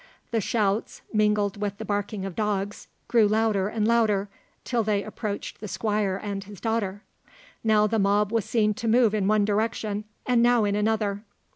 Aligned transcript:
The 0.31 0.41
shouts, 0.41 1.03
mingled 1.13 1.57
with 1.61 1.77
the 1.77 1.85
barking 1.85 2.25
of 2.25 2.35
dogs, 2.35 2.87
grew 3.07 3.27
louder 3.27 3.67
and 3.67 3.87
louder, 3.87 4.29
till 4.63 4.81
they 4.81 5.03
approached 5.03 5.59
the 5.59 5.67
Squire 5.67 6.15
and 6.23 6.43
his 6.43 6.59
daughter. 6.59 7.03
Now 7.63 7.85
the 7.85 7.99
mob 7.99 8.31
was 8.33 8.43
seen 8.45 8.73
to 8.73 8.87
move 8.87 9.13
in 9.13 9.27
one 9.27 9.45
direction, 9.45 10.05
and 10.25 10.41
now 10.41 10.63
in 10.65 10.75
another. 10.75 11.23